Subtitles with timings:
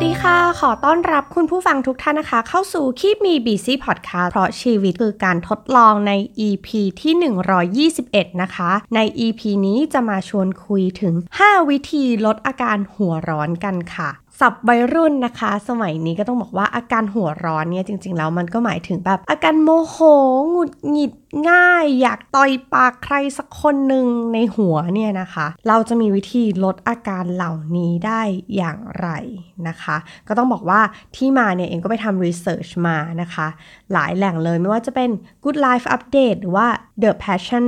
[0.00, 6.12] วัสดีค่ะ ขอต้อนรับคุณผู้ฟังทุกท่านนะคะ เข้าสู่คีบมีบีซีพอดคาส์เพราะชีวิตคือการทดลองใน
[6.46, 6.68] EP
[7.00, 7.14] ที่
[7.94, 14.10] 121 นะคะ ใน EP นี้จะมาชวนคุยถึง 5 วิธีลดอาการหัวร้อนกันค่ะ
[14.40, 19.96] สับวัยรุ่นนะคะ สมัยนี้ก็ต้องบอกว่าอาการหัวร้อนเนี่ยจริง ๆ แล้วมันก็หมายถึงแบบอาการโมโห
[20.50, 21.12] หงุดหงิด
[21.50, 28.22] ง่าย อยากต่อยปากใครสักคนหนึ่งในหัวเนี่ยนะคะ เราจะมีวิธีลดอาการเหล่านี้ได้
[28.56, 29.08] อย่างไร
[29.68, 29.96] นะคะ
[30.28, 30.80] ก็ต้องบอกว่า
[31.16, 33.46] ที่มาเนี่ยเองก็ไปทำ research มานะคะ
[33.92, 35.10] หลายแหล่งเลยไม่ว่าจะเป็น
[35.44, 36.68] Good Life Update หรือว่า
[37.02, 37.64] The Passion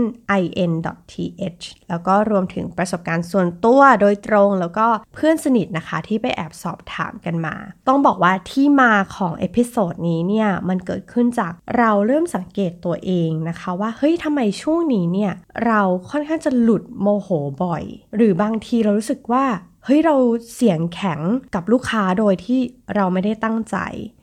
[0.63, 0.73] in
[1.13, 7.55] TH แล้วก็รวมถึงประสบการณ์ส่วนตัวโดยตรงแล้วก็เพื่อนสนิทนะคะที่ไปแอบสอบถามกันมา
[7.89, 15.33] ต้องบอกว่าที่มาของ episode นี้เนี่ยมันเกิดขึ้นจากเราเริ่มสังเกตตัวเองนะคะว่าเฮ้ยทำไมช่วงนี้เนี่ย
[15.67, 17.29] เราค่อนข้างจะหลุดโมโห
[17.65, 17.85] บ่อย
[18.17, 19.45] หรือบางทีเรารู้สึกว่า
[19.85, 20.17] เฮ้ยเรา
[20.55, 21.21] เสียงแข็ง
[21.55, 22.61] กับลูกค้าโดยที่
[22.95, 23.77] เราไม่ได้ตั้งใจ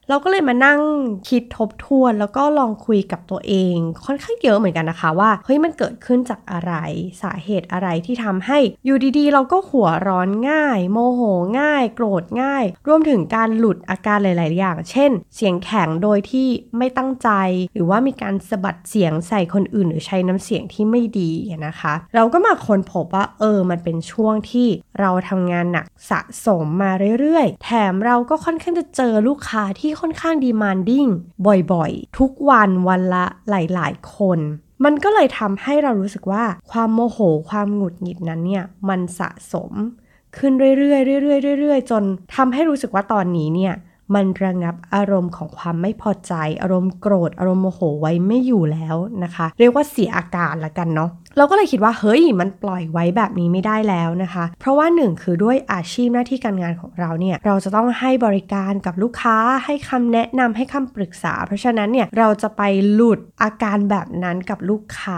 [0.10, 0.80] เราก็เลยมานั่ง
[1.30, 6.74] คิดทบทวน แล้วก็ลองคุยกับตัวเอง ค่อนข้างเยอะเหมือนกันนะคะว่าเฮ้ยมันเกิดขึ้นจากอะไร
[7.22, 11.22] สาเหตุอะไรที่ทำให้อยู่ดีๆ เราก็หัวร้อนง่าย โมโห
[11.60, 17.30] ง่าย โกรธง่าย รวมถึงการหลุดอาการหลาย ๆ อย่าง เช่น เสียงแข็งโดยที่ไม่ตั้งใจ
[17.74, 21.32] หรือว่ามีการสะบัดเสียงใส่คนอื่น หรือใช้น้ำเสียงที่ไม่ดี
[21.68, 24.68] นะคะ เราก็มาค้นพบว่าเออมันเป็นช่วงที่
[25.00, 31.08] เราทำงานหนักสะสมมาเรื่อย ๆ แถมเราก็ค่อนข้างจะเจอลูกค้าที่ค่อนข้างดีมานดิ้ง
[31.74, 34.40] บ่อยๆ ทุกวันวันละหลายๆ คน
[34.84, 39.72] มันก็เลยทำให้เรารู้สึกว่าความโมโหความหงุดหงิดนั้นเนี่ยมันสะสม
[40.38, 42.04] ขึ้นเรื่อยๆเรื่อยๆเรื่อยๆ จน
[42.36, 43.74] ทำให้รู้สึกว่าตอนนี้เนี่ย
[44.16, 62.62] มันระงับอารมณ์ของความไม่พอใจ อารมณ์โกรธอารมณ์โมโหไว้ไม่อยู่แล้วนะคะ เรียกว่าเสียอาการละกันเนาะ เราก็เลยคิดว่าเฮ้ยมันปล่อยไว้แบบนี้ไม่ได้แล้วนะคะ เพราะว่าหนึ่งคือด้วยอาชีพหน้าที่การงานของเราเนี่ยเราจะต้องให้บริการกับลูกค้าให้คำแนะนำให้คำปรึกษา เพราะฉะนั้นเนี่ยเราจะไป
[62.94, 65.18] หลุดอาการแบบนั้นกับลูกค้า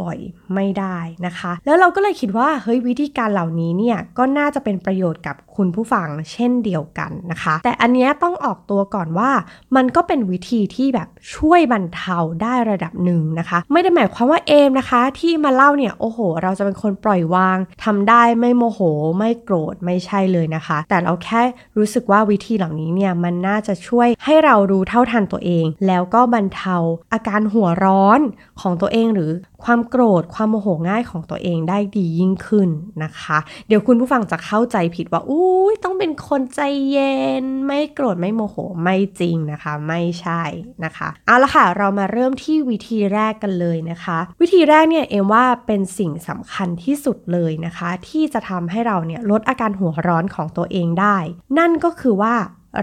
[0.00, 9.30] บ่อยๆ ไม่ได้นะคะ แล้วเราก็เลยคิดว่าเฮ้ยวิธีการเหล่านี้เนี่ยก็น่าจะเป็นประโยชน์กับ คุณผู้ฟังเช่นเดียวกันนะคะ แต่อันนี้ต้องออกตัวก่อนว่า
[9.76, 18.80] มันก็เป็นวิธีที่แบบช่วยบรรเทาได้ระดับหนึ่งนะคะ ไม่ได้หมายความว่าเอมนะคะ ที่มาเล่าเนี่ยโอ้โห เราจะเป็นคนปล่อยวางทำได้ไม่โมโห
[19.18, 21.42] ไม่โกรธไม่ใช่เลยนะคะ แต่เราแค่
[21.76, 26.76] รู้สึกว่าวิธีเหล่านี้เนี่ยมันน่าจะช่วยให้เรารู้เท่าทันตัวเอง แล้วก็บรรเทา
[27.12, 28.20] อาการหัวร้อน
[28.60, 29.30] ของตัวเองหรือ
[29.64, 32.68] ความโกรธความโมโหง่ายของตัวเองได้ดียิ่งขึ้น
[33.04, 33.38] นะคะ
[33.68, 36.60] เดี๋ยวคุณผู้ฟังจะเข้าใจผิดว่าอุ้ยต้องเป็นคนใจ
[36.90, 40.42] เย็น ไม่โกรธไม่โมโหไม่จริงนะคะ ไม่ใช่
[40.84, 51.18] นะคะเอาละค่ะเรามาเริ่มที่วิธีแรกกันเลยนะคะ วิธีแรกเนี่ยเอ็มว่าเป็นสิ่งสำคัญที่สุดเลยนะคะ ที่จะทำให้เราเนี่ยลดอาการหัวร้อนของตัวเองได้
[51.58, 52.34] นั่นก็คือว่า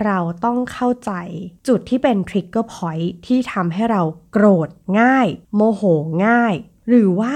[0.06, 1.12] เราต้องเข้าใจ
[1.68, 4.02] จุดที่เป็นทริกเกอร์พอยท์ที่ทำให้เรา
[4.34, 5.82] โกรธง่าย โมโห
[6.26, 6.54] ง่าย
[6.88, 7.36] หรือว่า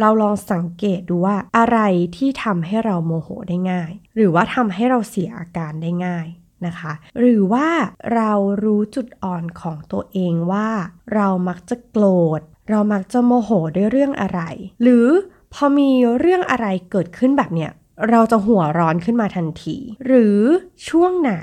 [0.00, 1.78] เราลองสังเกตดูว่าอะไร
[2.16, 6.26] ที่ทำให้เราโมโหได้ง่าย หรือว่าทำให้เราเสียอาการได้ง่าย
[6.66, 7.68] นะคะ หรือว่า
[8.14, 8.32] เรา
[8.64, 10.68] รู้จุดอ่อนของตัวเองว่า
[11.14, 12.06] เรามักจะโกร
[12.38, 12.40] ธ
[12.70, 14.40] เรามักจะโมโหด้วยเรื่องอะไร
[14.82, 15.06] หรือ
[15.52, 17.70] พอมีเรื่องอะไรเกิดขึ้นแบบเนี้ย
[18.10, 20.40] เราจะหัวร้อนขึ้นมาทันที หรือ
[20.88, 21.34] ช่วงไหน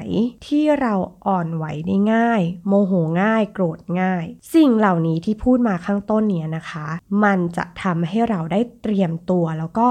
[0.48, 0.94] ที่เรา
[1.28, 6.88] อ่อนไหวได้ง่าย โมโหง่าย โกรธง่าย สิ่งเหล่านี้ที่พูดมาข้างต้นเนี้ยนะคะ
[7.24, 9.88] มันจะทำให้เราได้เตรียมตัวแล้วก็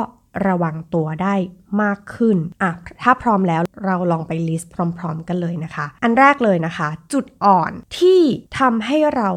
[0.46, 1.34] ระวังตัวได้
[1.82, 2.72] มากขึ้นอะ
[3.02, 8.20] ถ้าพร้อมแล้วเราลองไปลิสต์พร้อม ๆ กันเลยนะคะ อันแรกเลยนะคะ จุดอ่อนที่
[8.58, 9.30] ทำให้เรา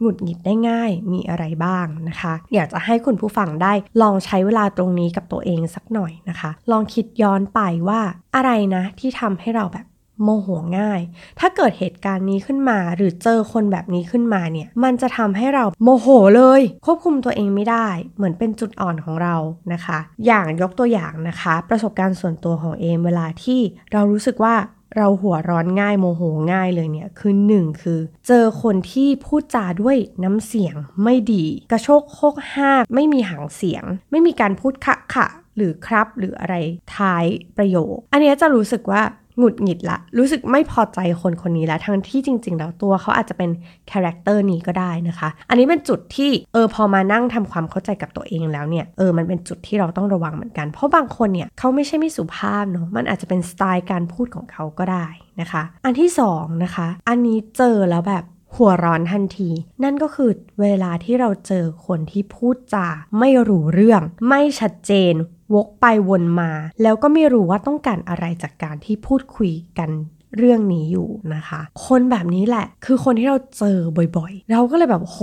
[0.00, 3.72] หงุดหงิดได้ง่ายมีอะไรบ้างนะคะ อยากจะให้คุณผู้ฟังได้
[4.02, 8.00] ลองใช้เวลาตรงนี้กับตัวเองสักหน่อยนะคะ ลองคิดย้อนไปว่า
[8.36, 9.86] อะไรนะที่ทำให้เราแบบ
[10.22, 10.48] โมโห
[10.78, 11.00] ง่าย
[11.40, 19.36] ถ้าเกิดเหตุการณ์นี้ขึ้นมา หรือเจอคนแบบนี้ขึ้นมาเนี่ย มันจะทำให้เราโมโหเลย ควบคุมตัวเองไม่ได้ เหมือนเป็นจุดอ่อนของเรา
[19.72, 23.60] นะคะ อย่างยกตัวอย่างนะคะ ประสบการณ์ส่วนตัวของเอมเวลาที่
[23.92, 24.54] เรารู้สึกว่า
[24.96, 35.26] เราหัวร้อนง่ายโมโหง่ายเลยเนี่ยคือหนึ่งคือ เจอคนที่พูดจาด้วยน้ำเสียงไม่ดี กระโชกโคกห้าไม่มีหางเสียง ไม่มีการพูดขะขะ
[35.56, 36.54] หรือครับหรืออะไร
[36.96, 37.24] ท้าย
[37.56, 39.02] ประโยค อันนี้จะรู้สึกว่า
[39.38, 43.50] หงุดหงิดละ รู้สึกไม่พอใจคนคนนี้แล้วทั้งที่จริง ๆ แล้วตัวเขาอาจจะเป็น
[43.92, 55.06] character นี้ก็ได้นะคะ อันนี้เป็นจุดที่เออพอมานั่งทำความเข้าใจกับตัวเองแล้วเนี่ยเออมันเป็นจุดที่เราต้องระวังเหมือนกัน เพราะบางคนเนี่ยเขาไม่ใช่ไม่สุภาพเนาะมันอาจจะเป็นสไตล์การพูดของเขาก็ได้
[55.40, 58.24] นะคะ อันที่2นะคะ อันนี้เจอแล้วแบบ
[58.56, 59.50] หัวร้อนทันที
[59.84, 60.30] นั่นก็คือ
[60.60, 62.86] เวลาที่เราเจอคนที่พูดจา
[63.18, 65.14] ไม่รู้เรื่อง ไม่ชัดเจน
[65.54, 66.50] วกไปวนมา
[66.82, 69.90] แล้วก็ไม่รู้ว่าต้องการอะไรจากการที่พูดคุยกัน
[70.36, 73.78] เรื่องนี้อยู่นะคะ คนแบบนี้แหละ คือคนที่เราเจอ
[74.16, 75.18] บ่อยๆ เราก็เลยแบบโห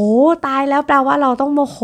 [0.46, 1.80] ตายแล้วแปลว่าเราต้องโมโห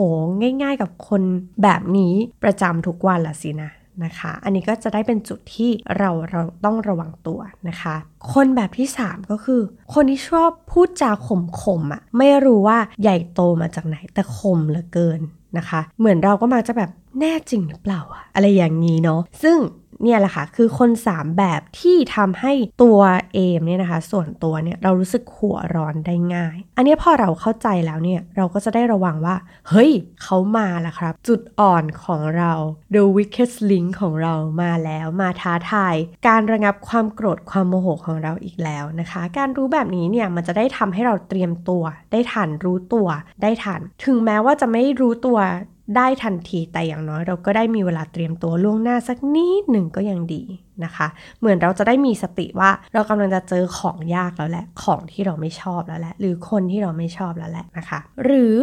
[0.62, 1.22] ง่าย ๆ กับคน
[1.64, 3.72] แบบนี้ประจำทุกวันละสินะ
[4.04, 7.40] นะคะ อันนี้ก็จะได้เป็นจุดที่เราเราต้องระวังตัว
[7.70, 7.96] นะคะ
[8.34, 9.62] คนแบบที่ 3 ก็คือ
[9.94, 15.22] คนที่ชอบพูดจาข่มขมอะ่ะไม่รู้ว่าใหญ่โตมาจากไหนแต่ข่มเหลือเกิน
[15.58, 16.90] นะคะ เหมือนเราก็มาจะแบบ
[17.20, 19.58] แน่จริงหรือเปล่าอะอะไรอย่างนี้เนาะซึ่ง
[20.04, 22.54] เนี่ยแหละค่ะ คือคน 3 แบบที่ทำให้
[22.84, 23.00] ตัว
[23.34, 29.36] เอมเนี่ยนะคะ ส่วนตัวเนี่ยเรารู้สึกหัวร้อนได้ง่าย อันนี้พอเราเข้าใจแล้วเนี่ยเราก็จะได้ระวังว่า
[29.70, 29.92] เฮ้ย
[30.24, 32.52] เขามาแล้วครับ จุดอ่อนของเรา
[32.96, 35.96] the weakest link ของเรามาแล้วมาท้าทาย
[36.28, 43.08] การระงับความโกรธความโมโหของเราอีกแล้วนะคะ การรู้แบบนี้เนี่ยมันจะได้ทำให้เราเตรียมตัว ได้ทันรู้ตัว
[43.42, 45.38] ได้ทัน ถึงแม้ว่าจะไม่รู้ตัว
[45.96, 50.44] ได้ทันทีแต่อย่างน้อยเราก็ได้มีเวลาเตรียมตัวล่วงหน้าสักนิดหนึ่งก็ยังดี
[50.84, 51.08] นะคะ
[51.40, 58.56] เหมือนเราจะได้มีสติว่าเรากำลังจะเจอของยากแล้วแหละ ของที่เราไม่ชอบแล้วแหละ หรือคนที่เราไม่ชอบแล้วแหละนะคะ หรือ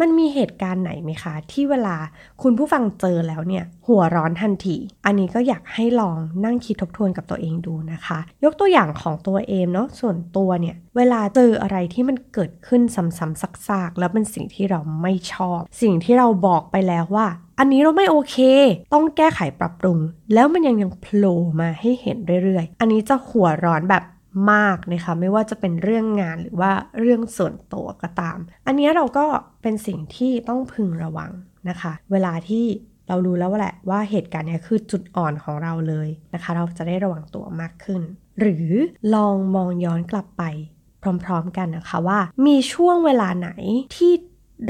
[0.00, 1.96] มันมีเหตุการณ์ไหนไหมคะ ที่เวลา
[2.42, 4.76] คุณผู้ฟังเจอแล้วเนี่ย หัวร้อนทันที
[5.06, 17.26] อันนี้ก็อยากให้ลองนั่งคิดทบทวนกับตัวเองดูนะคะ ยกตัวอย่างของตัวเองเนาะส่วนตัวเนี่ย เวลาเจออะไรที่มันเกิดขึ้นซ้ำๆซักๆ แล้วเป็นสิ่งที่เราไม่ชอบ สิ่งที่เราบอกไปแล้วว่า
[17.58, 18.36] อันนี้เราไม่โอเค
[18.92, 19.98] ต้องแก้ไขปรับปรุง
[20.34, 24.02] แล้วมันยังยังโผล่มาให้เห็นเรื่อยๆ อันนี้จะหัวร้อนแบบ
[24.52, 29.24] มากนะคะไม่ว่าจะเป็นเรื่องงานหรือว่าเรื่องส่วนตัวก็ตาม อันนี้เราก็
[29.62, 31.30] เป็นสิ่งที่ต้องพึงระวัง
[31.68, 32.64] นะคะ เวลาที่
[33.08, 38.02] เรารู้แล้วว่าแหละว่าเหตุการณ์นี้คือจุดอ่อนของเราเลยนะคะ เราจะได้ระวังตัวมากขึ้น
[38.40, 38.68] หรือ
[39.14, 40.42] ลองมองย้อนกลับไป
[41.24, 43.50] พร้อมๆกันนะคะว่า มีช่วงเวลาไหน
[43.96, 44.12] ที่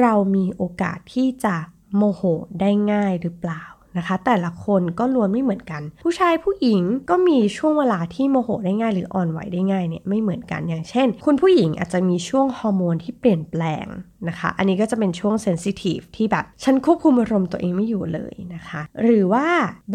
[0.01, 1.57] เรามีโอกาสที่จะ
[1.97, 2.23] โมโห
[2.61, 3.63] ได้ง่ายหรือเปล่า
[3.99, 13.87] นะคะ แต่ละคนก็ล้วนไม่เหมือนกัน ผู้ชายผู้หญิงก็มีช่วงเวลาที่โมโหได้ง่าย หรืออ่อนไหวได้ง่ายเนี่ยไม่เหมือนกันอย่างเช่น คุณผู้หญิงอาจจะมีช่วงฮอร์โมนที่เปลี่ยนแปลง
[14.29, 19.47] นะคะ อันนี้ก็จะเป็นช่วงเซนซิทีฟที่แบบ ฉันควบคุมอารมณ์ตัวเองไม่อยู่เลยนะคะ หรือว่า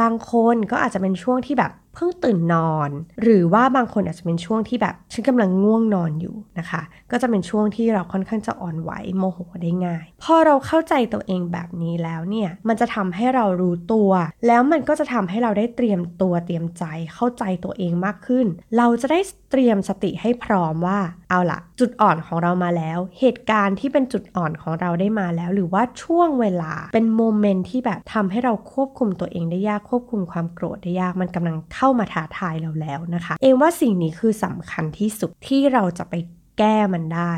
[0.02, 2.90] บางคนก็อาจจะเป็นช่วงที่แบบเพิ่งตื่นนอน
[3.22, 6.82] หรือว่าบางคนอาจจะเป็นช่วงที่แบบฉันกำลังง่วงนอนอยู่นะคะ
[7.12, 14.12] ก็จะเป็นช่วงที่เราค่อนข้างจะอ่อนไหวโมโหได้ง่าย พอเราเข้าใจตัวเองแบบนี้แล้วเนี่ยมันจะทำให้เรารู้ตัว
[14.48, 16.84] แล้วมันก็จะทำให้เราได้เตรียมตัวเตรียมใจ
[17.14, 18.48] เข้าใจตัวเองมากขึ้น
[18.78, 19.20] เราจะได้
[19.52, 21.00] เตรียมสติให้พร้อมว่า
[21.30, 36.14] เอาละจุดอ่อนของเรามาแล้ว เหตุการณ์ที่เป็นจุดอ่อนของเราได้มาแล้ว หรือว่าช่วงเวลาเป็นโมเมนต์ที่แบบทำให้เราควบคุมตัวเองได้ยากควบคุมความโกรธได้ยากมันกำลังเข้ามาท้าทายเราแล้วนะคะ เองว่าสิ่งนี้คือสำคัญที่สุดที่เราจะไป
[36.58, 37.34] แก้มันได้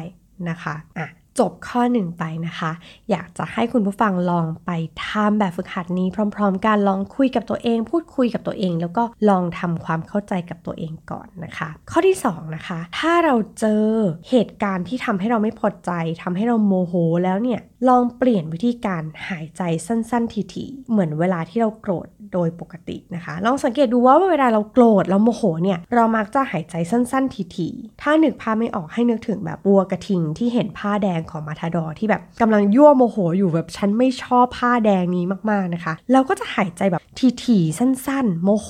[0.50, 1.08] นะคะอะ
[1.40, 2.72] จบข้อหนึ่งไปนะคะ
[3.10, 4.72] อยากจะให้คุณผู้ฟังลองไป
[5.06, 13.86] ทำแบบฝึกหัดนี้พร้อม ๆกันลองคุยกับตัวเอง พูดคุยกับตัวเอง แล้วก็ลองทำความเข้าใจกับตัวเองก่อนนะคะ ข้อที่2นะคะ ถ้าเราเจอ
[14.30, 15.92] เหตุการณ์ที่ทำให้เราไม่พอใจ
[16.24, 16.94] ทำให้เราโมโห
[17.24, 37.02] แล้วเนี่ย ลองเปลี่ยนวิธีการหายใจสั้นๆ ทีๆ เหมือนเวลาที่เราโกรธโดยปกตินะคะ ลองสังเกตดูว่าเวลาเราโกรธเราโมโหเนี่ย เรามักจะหายใจสั้นๆ ทีๆ ถ้านึกภาพไม่ออกให้นึกถึงแบบวัวกระทิงที่เห็นผ้าแดงของมาทาดอที่แบบกำลังยั่วโมโหอยู่แบบฉันไม่ชอบผ้าแดงนี้มากๆนะคะ เราก็จะหายใจแบบ
[37.44, 38.70] ทีๆ สั้นๆ โมโห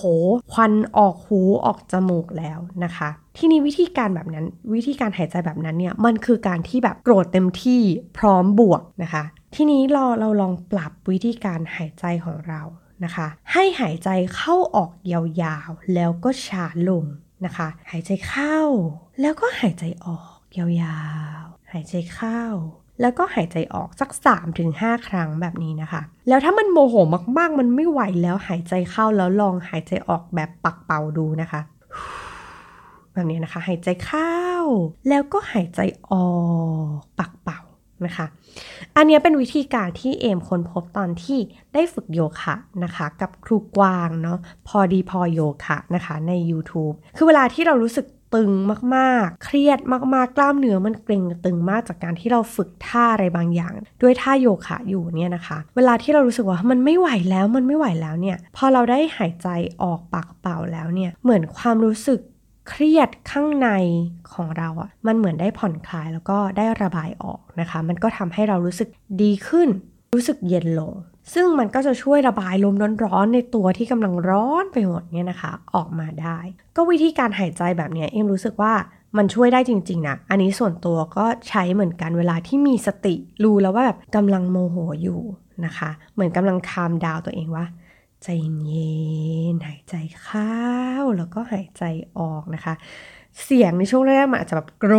[0.52, 7.82] ควันออกหูออกจมูกแล้วนะคะที่นี้วิธีการแบบนั้น วิธีการหายใจแบบนั้นเนี่ยมันคือการที่แบบโกรธเต็มที่
[8.18, 9.24] พร้อมบวกนะคะ
[9.56, 12.62] ทีนี้เราเราลองปรับวิธีการหายใจของเรา
[13.04, 17.06] นะคะ ให้หายใจเข้าออกยาวๆ แล้วก็ช้าลง
[17.46, 18.60] นะคะ หายใจเข้า
[19.22, 21.02] แล้วก็หายใจออกยา
[21.42, 22.42] วๆ หายใจเข้า
[23.02, 24.10] แล้วก็หายใจออกสัก
[24.60, 26.96] 3-5 ครั้งแบบนี้นะคะ แล้วถ้ามันโมโห
[27.38, 31.62] มากๆ มันไม่ไหวแล้วหายใจเข้าแล้วลองหายใจออกแบบปักเป่าดูนะคะ
[33.14, 34.36] แบบนี้นะคะ หายใจเข้า
[35.10, 35.80] แล้วก็หายใจ
[36.12, 36.28] ออ
[36.98, 37.60] กปักเป่า
[38.06, 38.26] นะคะ
[38.96, 41.40] อันนี้เป็นวิธีการที่เอมค้นพบตอนที่
[41.74, 44.38] ได้ฝึกโยคะนะคะ กับครูกวางเนาะ
[44.68, 48.52] พอดีพอโยคะนะคะใน YouTube คือเวลาที่เรารู้สึกตึง
[48.96, 59.48] มากๆ เครียดมากๆ กล้ามเนื้อมันเกร็งตึงมากจากการที่เราฝึกท่าอะไรบางอย่าง ด้วยท่าโยคะอยู่เนี่ยนะคะ เวลาที่เรารู้สึกว่ามันไม่ไหวแล้วมันไม่ไหวแล้วเนี่ย พอเราได้หายใจ
[59.84, 62.20] ออกปากเป่าแล้วเนี่ย เหมือนความรู้สึก
[62.68, 63.70] เครียดข้างใน
[64.34, 68.90] ของเราอะ่ะ มันเหมือนได้ผ่อนคลายแล้วก็ได้ระบายออกนะคะ มันก็ทำให้เรารู้สึก
[69.22, 69.70] ดีขึ้น
[70.16, 70.94] รู้สึกเย็นลง
[71.34, 72.76] ซึ่งมันก็จะช่วยระบายลม
[73.06, 76.38] ร้อนๆในตัวที่กำลังร้อนไปหมดเนี่ยนะคะ ออกมาได้
[76.76, 78.74] ก็วิธีการหายใจแบบนี้เอ็มรู้สึกว่า
[79.18, 85.22] มันช่วยได้จริง ๆ นะ อันนี้ส่วนตัวก็ใช้เหมือนกันเวลาที่มีสติ รู้แล้วว่าแบบกำลังโมโหอยู่
[85.66, 87.66] นะคะ เหมือนกำลังคามดาวตัวเองว่า
[88.24, 88.30] ใจ
[88.66, 88.96] เย็
[89.54, 90.58] นหายใจเข้า
[91.18, 91.84] แล้วก็หายใจ
[92.18, 92.74] ออกนะคะ
[93.44, 94.94] เสียงในช่วงแรกมันอาจจะแบบโกร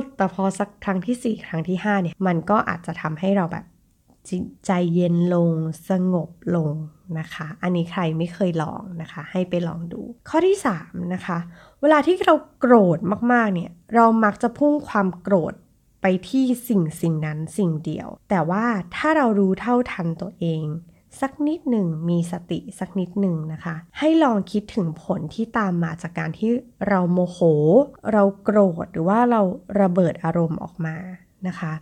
[0.00, 3.64] ธแต่พอสักครั้งที่ 4 ครั้งที่ 5 เนี่ย มันก็อาจจะทำให้เราแบบ
[4.66, 5.50] ใจเย็นลง
[5.88, 6.74] สงบลง
[7.18, 11.38] นะคะ อันนี้ใครไม่เคยลองนะคะ ให้ไปลองดู ข้อที่3นะคะ
[11.80, 12.98] เวลาที่เราโกรธ
[13.32, 15.54] มากๆ เนี่ย เรามักจะพุ่งความโกรธ
[16.02, 18.64] ไปที่สิ่งสิ่งนั้นสิ่งเดียว แต่ว่า
[18.96, 20.62] ถ้าเรารู้เท่าทันตัวเอง
[21.20, 26.50] สักนิดหนึ่งมีสติสักนิดหนึ่งนะคะ ให้ลองคิดถึงผลที่ตามมาจากการที่
[26.88, 27.38] เราโมโห
[28.12, 29.40] เราโกรธหรือว่าเรา
[29.80, 30.96] ระเบิดอารมณ์ออกมา
[31.46, 31.72] นะคะ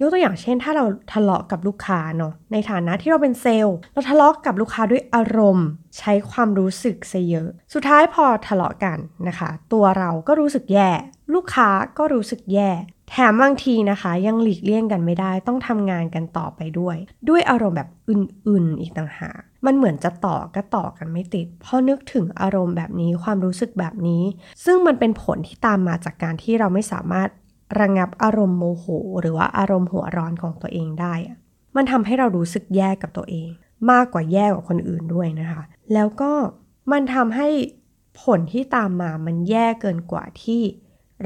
[0.00, 8.98] ยกตัวอย่างเช่น ถ้าเราทะเลาะกับลูกค้าเนาะในฐานะที่เราเป็นเซลล์ เราทะเลาะกับลูกค้าด้วยอารมณ์ ใช้ความรู้สึกซะเยอะ สุดท้ายพอทะเลาะกัน
[9.28, 10.90] นะคะ ตัวเราก็รู้สึกแย่
[11.34, 12.70] ลูกค้าก็รู้สึกแย่
[13.08, 16.96] แถมบางทีนะคะ ยังหลีกเลี่ยงกันไม่ได้ ต้องทำงานกันต่อไปด้วย
[17.28, 24.22] ด้วยอารมณ์แบบอื่นๆ อีกต่างหากมันเหมือนจะต่อก็ต่อกันไม่ติดพอนึกถึงอารมณ์แบบนี้ความรู้สึกแบบนี้
[24.64, 27.28] ซึ่งมันเป็นผลที่ตามมาจากการที่เราไม่สามารถ
[27.80, 28.84] ระงับอารมณ์โมโห
[29.20, 31.14] หรือว่าอารมณ์หัวร้อนของตัวเองได้
[31.76, 33.48] มันทำให้เรารู้สึกแย่กับตัวเอง
[33.90, 35.62] มากกว่าแย่กว่าคนอื่นด้วยนะคะ
[35.94, 36.32] แล้วก็
[36.92, 37.48] มันทำให้
[38.22, 40.62] ผลที่ตามมามันแย่เกินกว่าที่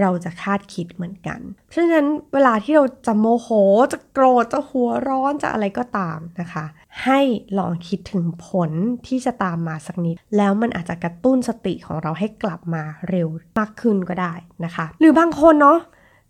[0.00, 3.49] เราจะคาดคิดเหมือนกัน เพราะฉะนั้นเวลาที่เราจะโมโห
[3.92, 6.64] จะโกรธ จะหัวร้อน จะอะไรก็ตามนะคะ
[7.04, 7.20] ให้
[7.59, 8.70] ลองคิดถึงผล
[9.06, 13.28] ที่จะตามมาสักนิด แล้วมันอาจจะกระตุ้นสติของเราให้กลับมาเร็ว
[13.59, 15.78] มากขึ้นก็ได้นะคะ หรือบางคนเนาะ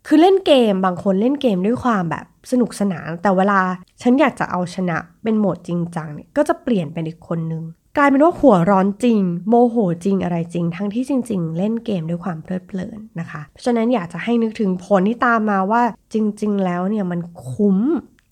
[0.07, 3.59] คือเล่นเกม บางคนเล่นเกมด้วยความแบบสนุกสนาน แต่เวลา
[4.01, 7.63] ฉันอยากจะเอาชนะเป็นโหมดจริงจังเนี่ย ก็จะเปลี่ยนเป็นอีกคนนึง
[7.97, 15.83] กลายเป็นว่าหัวร้อนจริง โมโหจริงอะไรจริง ทั้งที่จริง ๆ เล่นเกมด้วยความเพลิดเพลินนะคะ เพราะฉะนั้นอยากจะให้นึกถึงผลที่ตามมาว่า
[16.13, 17.19] จริง ๆ แล้วเนี่ยมัน
[17.49, 17.77] คุ้ม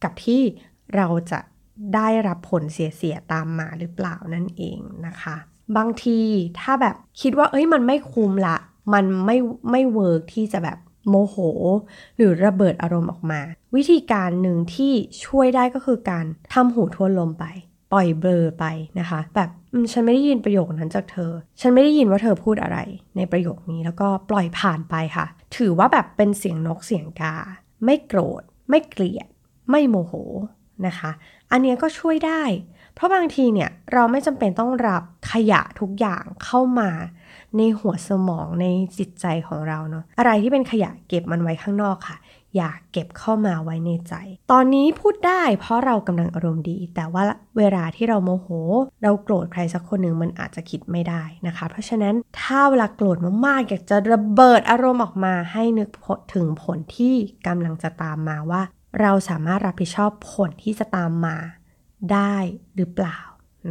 [0.04, 0.42] กับที่
[0.96, 1.40] เราจะ
[1.96, 5.36] ได้รับผลเสียๆตามมาหรือเปล่านั่นเองนะคะ
[5.78, 6.20] บางที
[6.60, 8.58] ถ้าแบบคิดว่าเอ้ยมันไม่คุ้มละ
[8.94, 9.38] มันไม่
[9.72, 10.78] ไม่ work ที่จะแบบ
[11.10, 11.36] โมโห
[12.18, 13.42] หรือระเบิดอารมณ์ออกมา
[13.76, 14.94] วิธีการหนึ่งที่
[15.26, 17.46] ช่วยได้ก็คือการทำหูทวนลมไป
[17.92, 18.66] ปล่อยเบลอไป
[19.00, 19.50] นะคะ แบบ
[19.92, 21.32] ฉันไม่ได้ยินประโยคนั้นจากเธอ
[21.62, 22.78] ฉันไม่ได้ยินว่าเธอพูดอะไร
[23.18, 25.26] ในประโยคนี้แล้วก็ปล่อยผ่านไปค่ะ
[25.58, 27.36] ถือว่าแบบเป็นเสียงนกเสียงกา
[27.86, 29.28] ไม่โกรธ ไม่เกลียด
[29.70, 30.14] ไม่โมโห
[30.88, 31.12] นะคะ
[31.52, 32.44] อันนี้ก็ช่วยได้
[32.96, 36.90] เพราะบางทีเนี่ยเราไม่จำเป็นต้องรับขยะทุกอย่างเข้ามา
[37.58, 38.66] ในหัวสมองใน
[38.98, 42.18] จิตใจของเราเนาะอะไรที่เป็นขยะเก็บมันไว้ข้างนอกค่ะ
[42.58, 44.14] อยากเก็บเข้ามาไว้ในใจ
[44.52, 47.24] ตอนนี้พูดได้เพราะเรากำลังอารมณ์ดี แต่ว่า
[47.58, 48.48] เวลาที่เราโมโห
[49.04, 55.90] เราโกรธใครสักคนหนึ่งมันอาจจะคิดไม่ได้นะคะ เพราะฉะนั้นถ้าเวลาโกรธมากๆอยากจะระเบิดอารมณ์ออกมาให้นึก
[56.34, 57.16] ถึงผลที่
[57.48, 58.62] กำลังจะตามมาว่า
[59.02, 61.38] เราสามารถรับผิดชอบผลที่จะตามมา
[62.14, 62.36] ได้
[62.76, 63.20] หรือเปล่า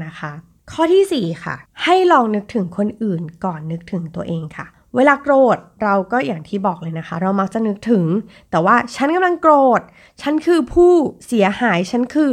[0.04, 0.32] นะคะ
[0.72, 4.66] ข้อที่ 4 ค่ะ ให้ลองนึกถึงคนอื่นก่อนนึกถึงตัวเองค่ะ
[4.96, 8.04] เวลาโกรธเราก็อย่างที่บอกเลยนะคะ เรามักจะนึกถึง
[8.50, 9.80] แต่ว่าฉันกำลังโกรธ
[10.22, 10.92] ฉันคือผู้
[11.26, 12.30] เสียหาย ฉันคือ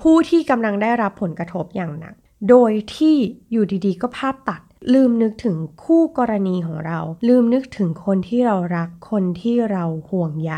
[0.00, 2.14] ผู้ที่กำลังได้รับผลกระทบอย่างหนัก
[2.50, 3.16] โดยที่
[3.50, 4.60] อยู่ดีๆ ก็ภาพตัด
[4.94, 6.98] ลืมนึกถึงคู่กรณีของเรา
[7.28, 10.54] ลืมนึกถึงคนที่เรารัก คนที่เราห่วงใย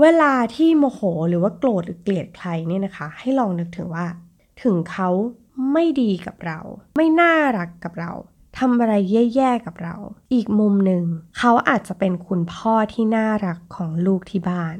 [0.00, 4.06] เวลาที่โมโหหรือว่าโกรธหรือเกลียดใครเนี่ยนะคะ ให้ลองนึกถึงว่า
[4.62, 5.10] ถึงเขา
[5.72, 6.60] ไม่ดีกับเรา
[6.96, 8.12] ไม่น่ารักกับเรา
[8.58, 8.94] ทำอะไร
[9.34, 9.96] แย่ๆกับเรา
[10.34, 11.04] อีกมุมหนึ่ง
[11.38, 14.76] เขาอาจจะเป็นคุณพ่อที่น่ารักของลูกที่บ้าน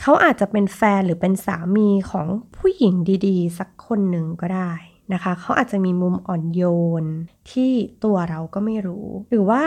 [0.00, 2.94] เขาอาจจะเป็นแฟนหรือเป็นสามีของผู้หญิง
[3.26, 4.72] ดีๆ สักคนหนึ่งก็ได้
[5.12, 6.62] นะคะ เขาอาจจะมีมุมอ่อนโย
[7.02, 7.04] น
[7.50, 7.72] ที่
[8.04, 9.62] ตัวเราก็ไม่รู้ หรือว่า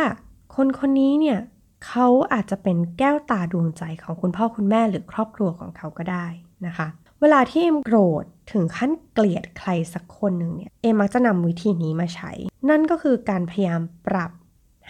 [0.56, 1.40] คนคนนี้เนี่ย
[1.88, 6.28] เขาอาจจะเป็นแก้วตาดวงใจของคุณพ่อคุณแม่หรือครอบครัวของเขาก็ได้
[6.66, 6.88] นะคะ
[7.22, 12.32] เวลาที่เอ็มโกรธถึงขั้นเกลียดใครสักคนหนึ่งเนี่ย เอ็มมักจะนำวิธีนี้มาใช้
[12.70, 14.32] นั่นก็คือการพยายามปรับ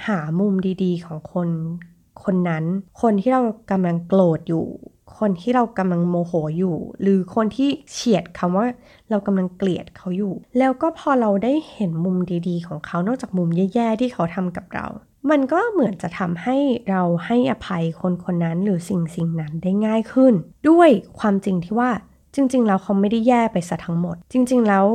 [0.06, 1.50] หามุมดีๆ ของคน
[2.24, 2.66] คนนั้น
[3.02, 4.68] คนที่เรากำลังโกรธอยู่
[5.20, 8.68] คนที่เรากำลังโมโหอยู่ หรือคนที่เฉียดคำว่า
[9.10, 12.18] เรากำลังเกลียดเขาอยู่ แล้วก็พอเราได้เห็นมุม
[12.48, 14.88] ดีๆ ของเขา นอกจากมุมแย่ๆ ที่เขาทำกับเรา
[15.30, 16.58] มันก็เหมือนจะทำให้
[16.90, 20.34] เราให้อภัยคนคนนั้นหรือสิ่งสิ่งนั้นได้ง่ายขึ้น
[20.70, 21.92] ด้วยความจริงที่ว่า
[22.36, 24.86] จริง ๆ แล้วเขาไม่ได้แย่ไปซะทั้งหมด จริง ๆ แล้ว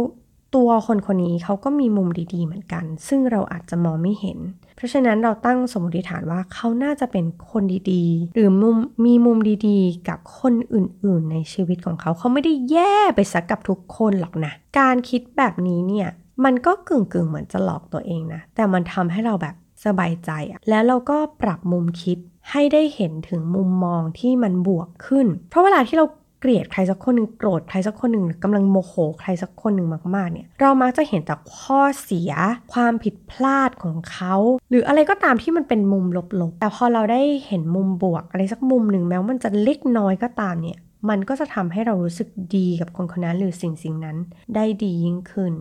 [0.55, 4.39] ตัวคนคนนี้เขาก็มีมุมดี ๆ เหมือนกัน ซึ่งเราอาจจะมองไม่เห็น
[4.77, 7.63] เพราะฉะนั้นเราตั้งสมมติฐานว่าเขาน่าจะเป็นคน
[7.93, 9.39] ดีๆ หรือมุมมีมุม
[9.69, 16.09] ดีๆ กับคนอื่น ๆ ในชีวิตของเขา เขาไม่ได้แย่ไปซะกับทุกคนหรอกนะ การคิดแบบนี้เนี่ย
[16.45, 22.19] มันก็กึ่งๆ เหมือนจะหลอกตัวเองนะ แต่มันทำให้เราแบบสบายใจอะแล้วเราก็ปรับมุมคิด
[22.51, 26.07] ให้ได้เห็นถึงมุมมองที่มันบวกขึ้น เพราะเวลาที่เรา
[26.45, 32.33] เกลียดใครสักคนหนึ่งโกรธใครสักคนหนึ่งกำลังโมโหใครสักคนหนึ่งมากๆเนี่ยเรามักจะเห็นแต่ข้อเสีย
[32.73, 34.35] ความผิดพลาดของเขา
[34.71, 36.05] หรืออะไรก็ตามที่มันเป็นมุม
[36.41, 44.17] ลบๆ แต่พอเราได้เห็นมุมบวก อะไรสักมุมหนึ่งแม้ว่ามันจะเล็กน้อยก็ตามเนี่ยมันก็จะทำให้เรารู้สึกดีกับคนคนนั้นหรือสิ่งสิ่งนั้น
[44.55, 45.53] ได้ดียิ่งขึ้น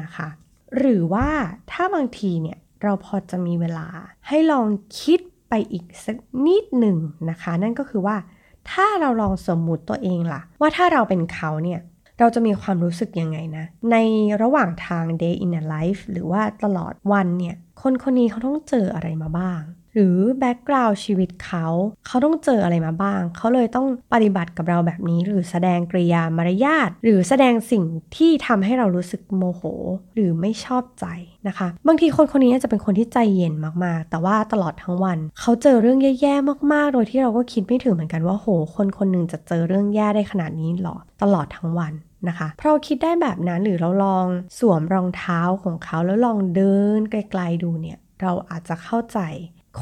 [0.00, 0.28] นะคะ
[0.78, 1.28] หรือว่า
[1.72, 3.86] ถ้าบางทีเนี่ยเราพอจะมีเวลา
[4.28, 4.66] ให้ลอง
[5.02, 6.16] คิดไปอีกสัก
[6.46, 6.96] นิดหนึ่ง
[7.30, 8.16] นะคะ นั่นก็คือว่า
[8.72, 11.80] ถ้าเราลองสมมุติตัวเองล่ะ ว่าถ้าเราเป็นเขาเนี่ย
[12.18, 13.96] เราจะมีความรู้สึกยังไงนะ ใน
[14.42, 19.60] ระหว่างทาง day in a life หรือว่าตลอดวันเนี่ย คนคนนี้เขาต้องเจออะไรมาบ้าง
[20.00, 21.66] หรือแบ็กกราวด์ชีวิตเขา
[22.06, 27.84] เขาต้องเจออะไรมาบ้าง เขาเลยต้องปฏิบัติกับเราแบบนี้ หรือแสดงกริยามารยาท หรือแสดงสิ่ง
[28.16, 29.62] ที่ทำให้เรารู้สึกโมโห
[30.14, 31.06] หรือไม่ชอบใจ
[31.48, 41.92] นะคะ บางทีคนคนนี้จะเป็นคนที่ใจเย็นมากๆ แต่ว่าตลอดทั้งวัน เขาเจอเรื่องแย่ๆมากๆ โดยที่เราก็คิดไม่ถึงเหมือนกันว่าโห คนคนหนึ่งจะเจอเรื่องแย่ได้ขนาดนี้หรอตลอดทั้งวัน
[42.28, 44.26] นะคะเพราะเราคิดได้แบบนั้นหรือเราลอง
[44.58, 49.18] สวมรองเท้าของเขาแล้วลองเดินไกลๆดูเนี่ย เราอาจจะเข้าใจ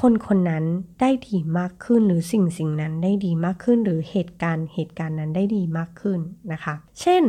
[0.01, 0.65] คนคนนั้น
[1.01, 6.21] ได้ดีมากขึ้นหรือสิ่งสิ่งนั้นได้ดีมากขึ้น หรือเหตุการณ์เหตุการณ์นั้นได้ดีมากขึ้น
[6.53, 7.23] นะคะ เช่น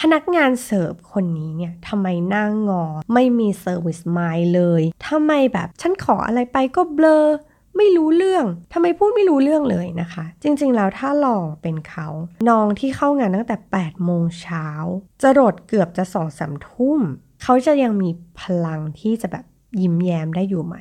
[0.00, 7.24] พนักงานเสิร์ฟคนนี้เนี่ยทำไมหน้างงอ ไม่มีเซอร์วิสไมล์เลยทำไมแบบฉันขออะไรไปก็เบลอ
[7.76, 12.08] ไม่รู้เรื่องทำไมพูดไม่รู้เรื่องเลยนะคะ จริงๆ แล้วถ้าลองเป็นเขา
[12.48, 14.66] น้องที่เข้างานตั้งแต่ 8 โมงเช้า
[15.22, 17.00] จะรดเกือบจะสองสามทุ่ม
[17.42, 19.44] เขาจะยังมีพลังที่จะแบบ
[19.80, 20.76] ยิ้มแย้มได้อยู่ไหม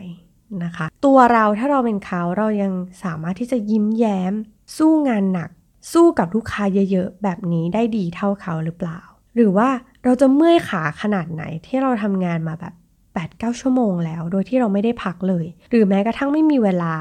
[0.65, 4.33] นะคะ ตัวเราถ้าเราเป็นเขาเรายังสามารถที่จะยิ้มแย้ม
[4.77, 5.50] สู้งานหนัก
[5.93, 9.00] สู้กับลูกค้าเยอะๆ แบบนี้ได้ดีเท่าเขาหรือเปล่า
[9.36, 9.69] หรือว่า
[10.03, 12.74] เราจะเมื่อยขาขนาดไหนที่เราทำงานมาแบบ
[13.13, 16.95] 8-9 ชั่วโมงแล้ว โดยที่เราไม่ได้พักเลย หรือแม้กระทั่งไม่มีเวลา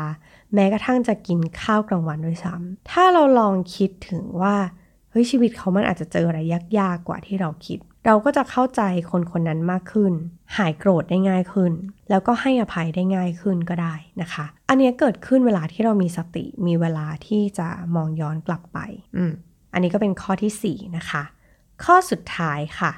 [0.54, 4.54] แม้กระทั่งจะกินข้าวกลางวันด้วยซ้ำถ้าเราลองคิดถึงว่า
[5.10, 6.40] เฮ้ยชีวิตเขามันอาจจะเจออะไร
[6.78, 10.12] ยากๆกว่าที่เราคิด เราก็จะเข้าใจคนคนนั้นมากขึ้น
[10.56, 11.72] หายโกรธได้ง่ายขึ้น
[12.10, 18.78] แล้วก็ให้อภัยได้ง่ายขึ้นก็ได้นะคะ อันนี้เกิดขึ้นเวลาที่เรามีสติ มีเวลาที่จะมองย้อนกลับไป
[19.16, 19.32] อืม
[19.72, 21.22] อันนี้ก็เป็นข้อที่ 4 นะคะ
[21.84, 22.92] ข้อสุดท้ายค่ะ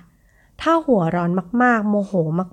[0.60, 1.30] ถ้าหัวร้อน
[1.62, 2.12] มากๆ โมโห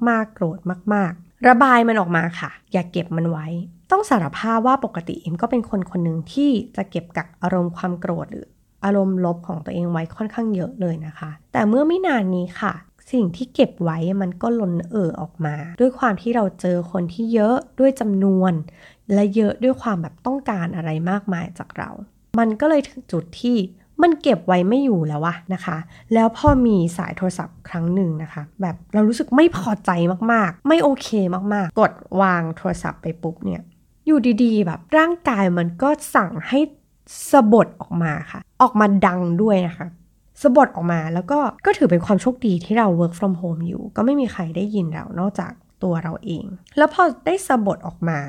[0.09, 0.59] มากๆ โกรธ
[0.93, 3.47] มาก ๆ ระบายมันออกมาค่ะ อย่าเก็บมันไว้
[3.91, 8.47] ต้องสารภาพว่าปกติเอ็มก็เป็นคนคนหนึ่งที่จะเก็บกักอารมณ์ความโกรธหรือ
[8.85, 12.73] อารมณ์ลบของตัวเองไว้ค่อนข้างเยอะเลยนะคะ แต่เมื่อไม่นานนี้ค่ะ
[13.11, 18.53] สิ่งที่เก็บไว้มันก็ล้นเอ่อออกมา ด้วยความที่เราเจอคนที่เยอะด้วยจำนวน
[19.13, 21.89] และเยอะด้วยความแบบต้องการอะไรมากมายจากเรา
[22.39, 23.57] มันก็เลยถึงจุดที่
[24.01, 25.77] มันเก็บไว้ไม่อยู่แล้ววะนะคะ
[26.13, 29.91] แล้วพอมีสายโทรศัพท์ครั้งหนึ่งนะคะ แบบเรารู้สึกไม่พอใจ
[30.31, 31.07] มากๆ ไม่โอเค
[31.53, 33.61] มากๆ กดวางโทรศัพท์ไปปุ๊บเนี่ย
[34.05, 36.59] อยู่ดีๆ แบบร่างกายมันก็สั่งให้
[37.31, 39.87] สะบดออกมาค่ะ ออกมาดังด้วยนะคะ
[40.41, 45.51] สะบัดออกมาแล้วก็ก็ถือเป็นความโชคดีที่เรา work from home อยู่ ก็ไม่มีใครได้ยินเรานอกจาก
[45.83, 46.45] ตัวเราเอง
[46.77, 48.19] แล้วพอได้สะบัดออกมา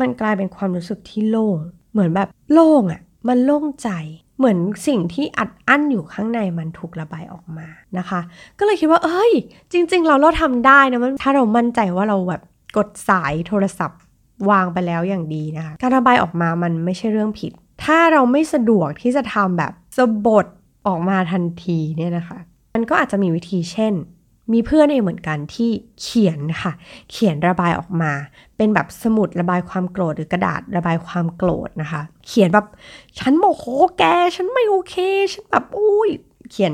[0.00, 1.58] มันกลายเป็นความรู้สึกที่โล่ง
[1.92, 3.90] เหมือนแบบโล่งอะ่ะ มันโล่งใจ
[4.38, 7.66] เหมือนสิ่งที่อัดอั้นอยู่ข้างในมันถูกระบายออกมา
[7.98, 8.20] นะคะ
[8.58, 9.32] ก็เลยคิดว่า เอ้ย
[9.72, 12.42] จริง ๆ เราเราทำได้นะมันถ้าเรามั่นใจว่าเราแบบ
[12.76, 14.00] กดสายโทรศัพท์
[14.50, 17.52] วางไปแล้วอย่างดีนะคะ การระบายออกมามันไม่ใช่เรื่องผิด
[17.84, 20.46] ถ้าเราไม่สะดวกที่จะทำแบบ สะบด
[20.86, 22.38] ออกมาทันทีเนี่ยนะคะ
[22.74, 23.94] มันก็อาจจะมีวิธีเช่น
[24.52, 25.70] มีเพื่อนเองเหมือนกันที่
[26.02, 26.72] เขียนค่ะ
[27.10, 28.12] เขียนระบายออกมา
[28.56, 32.66] เป็นแบบสมุดระบายความโกรธหรือกระดาษระบายความโกรธนะคะ เขียนแบบ
[33.18, 33.64] ฉันโมโห
[33.98, 34.02] แก
[34.36, 34.94] ฉันไม่โอเค
[35.32, 36.10] ฉันแบบอุ้ย
[36.50, 36.72] เขียน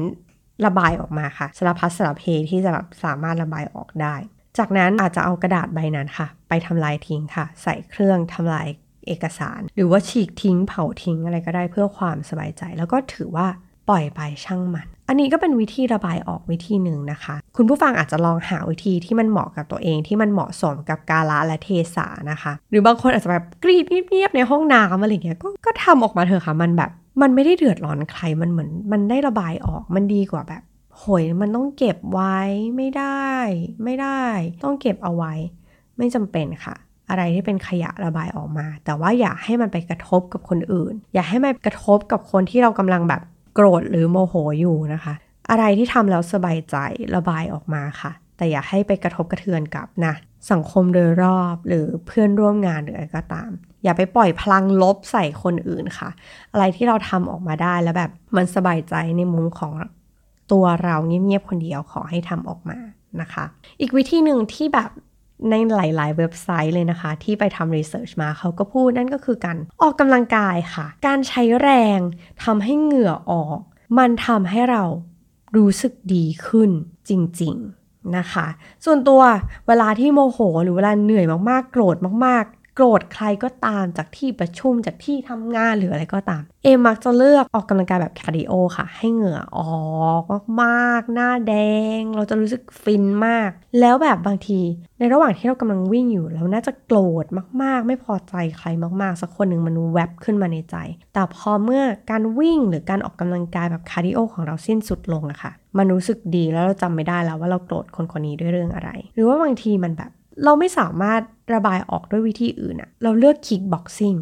[0.66, 4.14] ระบายออกมาค่ะสารพัดสารเพที่จะแบบสามารถระบายออกได้
[4.58, 8.68] จากนั้นอาจจะเอากระดาษใบนั้นค่ะ ไปทำลายทิ้งค่ะ ใส่เครื่องทำลาย
[9.08, 13.46] เอกสาร หรือว่าฉีกทิ้งเผาทิ้งอะไรก็ได้เพื่อความสบายใจ แล้วก็ถือว่า
[13.88, 26.90] ปล่อยไปช่างมัน อันนี้ก็เป็นวิธีระบายออกวิธีหนึ่งนะคะ คุณผู้ฟังอาจจะลองหาวิธีที่มันเหมาะกับตัวเองที่มันเหมาะสมกับกาละและเทศานะคะ หรือบางคนอาจจะแบบกรีดเงียบๆในห้องน้ำอะไรเงี้ยก็ก็ทำออกมาเถอะค่ะมันแบบ
[27.22, 30.62] มันไม่ได้เดือดร้อนใครมันเหมือน มันได้ระบายออกมันดีกว่าแบบ
[30.96, 32.38] โหยมันต้องเก็บไว้
[32.76, 33.28] ไม่ได้
[33.84, 34.22] ไม่ได้
[34.64, 35.32] ต้องเก็บเอาไว้
[35.98, 36.76] ไม่จำเป็นค่ะ
[37.08, 43.22] อะไรที่เป็นขยะระบายออกมา แต่ว่าอย่าให้มันไปกระทบกับคนอื่น อย่าให้มันกระทบกับคนที่เรากำลังแบบ
[43.54, 45.14] โกรธหรือโมโหอยู่นะคะ
[45.50, 46.76] อะไรที่ทำแล้วสบายใจ
[47.16, 50.14] ระบายออกมาค่ะ แต่อย่าให้ไปกระทบกระเทือนกับนะ
[50.50, 53.50] สังคมโดยรอบหรือเพื่อนร่วมงานหรืออะไรก็ตาม
[53.84, 56.10] อย่าไปปล่อยพลังลบใส่คนอื่นค่ะ
[56.52, 59.72] อะไรที่เราทำออกมาได้แล้วแบบมันสบายใจในมุมของ
[60.52, 62.78] ตัวเราเงียบๆคนเดียวขอให้ทำออกมา
[63.20, 63.44] นะคะ
[63.80, 64.90] อีกวิธีหนึ่งที่แบบ
[65.50, 72.00] ในหลาย ๆ เว็บไซต์เลยนะคะ ที่ไปทำรีเสิร์ชมาเขาก็พูดนั่นก็คือการออกกำลังกายค่ะ การใช้แรง
[72.44, 73.58] ทำให้เหงื่อออก
[73.98, 74.84] มันทำให้เรา
[75.56, 76.70] รู้สึกดีขึ้น
[77.08, 77.10] จ
[77.42, 77.54] ริง
[77.86, 78.46] ๆ นะคะ
[78.84, 79.20] ส่วนตัว
[79.68, 81.96] เวลาที่โมโห หรือเวลาเหนื่อยมาก ๆ โกรธ
[82.26, 82.44] มาก
[82.80, 89.60] โกรธใครก็ตามจากที่ประชุมจากที่ทำงานหรืออะไรก็ตาม เอมมักจะเลือกออกกำลังกายแบบ cardio ค่ะ ให้เหงื่ออ
[90.10, 90.22] อก
[90.62, 91.54] มากๆ หน้าแด
[91.98, 94.60] ง เราจะรู้สึกฟินมาก แล้วแบบบางที
[94.98, 97.26] ในระหว่างที่เรากำลังวิ่งอยู่เราน่าจะโกรธ
[97.62, 98.68] มากๆ ไม่พอใจใคร
[99.02, 100.76] มากๆ สักคนหนึ่งมันแวบขึ้นมาในใจ
[101.14, 110.10] แต่พอเมื่อการวิ่งหรือการออกกำลังกายแบบ cardio ของเราสิ้นสุดลงอะค่ะมันรู้สึกดีแล้วเราจำไม่ได้แล้วว่าเราโกรธคนคนนี้ด้วยเรื่องอะไร หรือว่าบางทีมันแบบ
[110.44, 111.20] เราไม่สามารถ
[111.54, 114.14] ระบายออกด้วยวิธีอื่นอะเราเลือก kickboxing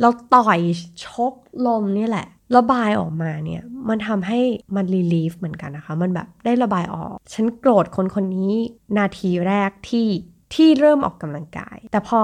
[0.00, 0.60] เราต่อย
[1.04, 1.34] ชก
[1.66, 4.40] ลมนี่แหละ ระบายออกมาเนี่ย มันทำให้
[4.76, 8.52] มัน relieve เหมือนกันนะคะ มันแบบได้ระบายออก ฉันโกรธคนคนนี้
[8.98, 10.08] นาทีแรกที่
[10.54, 12.20] ที่เริ่มออกกำลังกาย แต่พอ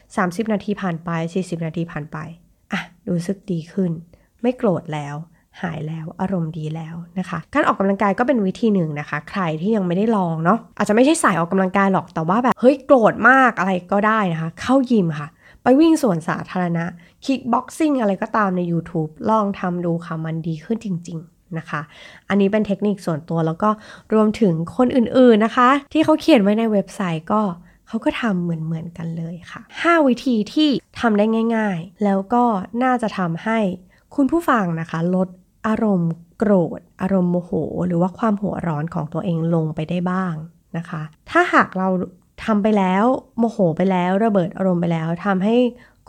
[0.00, 2.18] 30 นาทีผ่านไป 40 นาทีผ่านไป
[2.72, 3.92] อะ รู้สึกดีขึ้น
[4.42, 5.14] ไม่โกรธแล้ว
[5.62, 15.28] หายแล้วอารมณ์ดีแล้วนะคะ การออกกำลังกายก็เป็นวิธีหนึ่งนะคะ ใครที่ยังไม่ได้ลองเนาะอาจจะไม่ใช่สายออกกำลังกายหรอกแต่ว่าแบบเฮ้ยโกรธมากอะไรก็ได้นะคะ เข้ายิมค่ะ
[15.62, 16.84] ไปวิ่งสวนสาธารณะ
[17.24, 21.80] kickboxing อะไรก็ตามใน YouTube ลองทำดูค่ะมันดีขึ้นจริงๆนะคะ
[22.28, 23.70] อันนี้เป็นเทคนิคส่วนตัวแล้วก็
[24.14, 27.42] รวมถึงคนอื่นๆนะคะ ที่เขาเขียนไว้ในเว็บไซต์ก็
[27.88, 30.70] เขาก็ทำเหมือนๆกันเลยค่ะ 5 วิธีที่
[31.00, 31.24] ทำได้
[31.56, 32.44] ง่าย ๆ แล้วก็
[32.82, 33.58] น่าจะทำให้
[34.14, 35.28] คุณผู้ฟังนะคะ ลด
[35.66, 37.50] อารมณ์โกรธ อารมณ์โมโห
[37.86, 40.34] หรือว่าความหัวร้อนของตัวเองลงไปได้บ้าง
[40.76, 41.88] นะคะ ถ้าหากเรา
[42.44, 43.04] ทำไปแล้ว
[43.38, 45.56] โมโหไปแล้วระเบิดอารมณ์ไปแล้วทำให้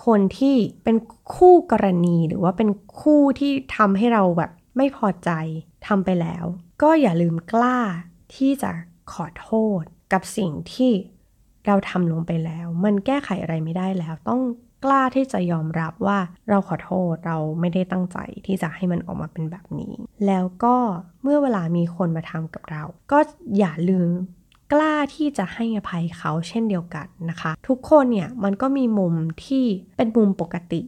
[0.06, 0.96] คนที่เป็น
[1.36, 2.70] คู่กรณีหรือว่าเป็น
[3.02, 5.30] คู่ที่ทำให้เราแบบไม่พอใจ
[5.88, 6.46] ทำไปแล้ว
[6.82, 7.80] ก็อย่าลืมกล้า
[8.36, 8.72] ที่จะ
[9.12, 9.82] ขอโทษ
[10.14, 10.92] กับสิ่งที่
[11.66, 14.42] เราทำลงไปแล้ว มันแก้ไขอะไรไม่ได้แล้วต้อง
[14.84, 19.94] กล้าที่จะยอมรับว่าเราขอโทษเราไม่ได้ตั้งใจที่จะให้มันออกมาเป็นแบบนี้
[20.28, 20.76] แล้วก็
[21.24, 23.20] เมื่อเวลามีคนมาทำกับเรา ก็
[23.58, 24.10] อย่าลืม
[24.74, 29.14] กล้าที่จะให้อภัยเขาเช่นเดียวกันนะคะ ทุกคนเนี่ยมันก็มีมุม
[29.46, 29.66] ที่
[29.98, 30.82] เป็นมุมปกติ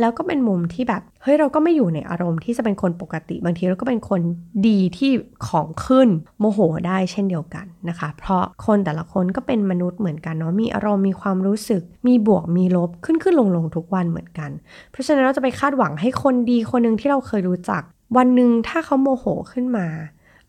[0.00, 4.20] แล้วก็เป็นมุมที่แบบเฮ้ยเราก็ไม่อยู่ในอารมณ์ที่จะเป็นคนปกติ บางทีเราก็เป็นคน
[4.68, 5.10] ดีที่
[5.46, 14.50] ของขึ้นโมโหได้เช่นเดียวกันนะคะ เพราะคนแต่ละคนก็เป็นมนุษย์เหมือนกันเนาะมีอารมณ์มีความรู้สึก มีบวกมีลบขึ้นขึ้นลงลงทุกวันเหมือนกัน
[14.90, 17.82] เพราะฉะนั้นเราจะไปคาดหวังให้คนดีคนหนึ่งที่เราเคยรู้จัก
[18.16, 19.86] วันหนึ่งถ้าเขาโมโหขึ้นมา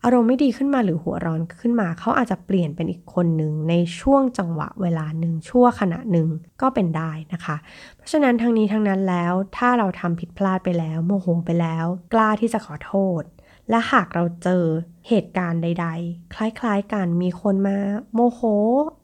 [0.08, 6.28] อารมณ์ไม่ดีขึ้นมาหรือหัวร้อนขึ้นมา เขาอาจจะเปลี่ยนเป็นอีกคนหนึ่งในช่วงจังหวะเวลาหนึ่งชั่วขณะหนึ่ง
[6.62, 7.56] ก็เป็นได้นะคะ
[7.96, 13.22] เพราะฉะนั้นทั้งนี้ทั้งนั้นแล้วถ้าเราทำผิดพลาดไปแล้ว โมโหไปแล้ว กล้าที่จะขอโทษ
[13.70, 14.64] และหากเราเจอ
[15.08, 17.78] เหตุการณ์ใด ๆ คล้ายๆกันมีคนมา
[18.14, 18.40] โมโห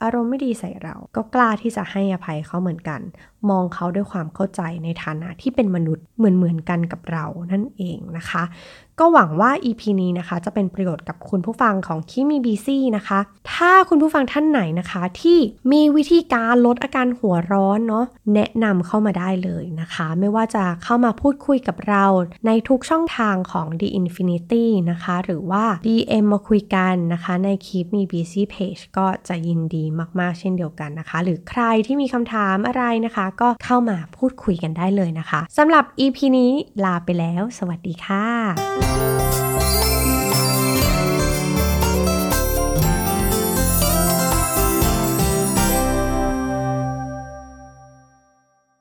[0.02, 3.00] อารมณ์ไม่ดีใส่เรา ก็กล้าที่จะให้อภัยเขาเหมือนกัน
[3.50, 8.42] มองเขาด้วยความเข้าใจในฐานะที่เป็นมนุษย์เหมือนๆกันกับเรานั่นเองนะคะ
[9.00, 13.20] ก็หวังว่า EP นี้นะคะ จะเป็นประโยชน์กับคุณผู้ฟังของคิมีบีซี่นะคะ
[13.52, 15.38] ถ้าคุณผู้ฟังท่านไหนนะคะ ที่
[15.72, 22.04] มีวิธีการลดอาการหัวร้อนเนาะแนะนำเข้ามาได้เลยนะคะ ไม่ว่าจะเข้ามาพูดคุยกับเรา
[22.46, 29.85] ในทุกช่องทางของ The Infinity นะคะ หรือว่า DM มาคุยกันนะคะในคลิปมี BC Page ก็จะยินดี
[30.20, 36.52] มากๆ เช่นเดียวกันนะคะ หรือใครที่มีคำถามอะไรนะคะ ก็เข้ามาพูดคุยกันได้เลยนะคะสำหรับ EP นี้
[36.85, 39.51] ลาไปแล้ว สวัสดีค่ะ